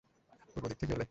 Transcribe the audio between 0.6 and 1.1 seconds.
দিক থেকে এলে।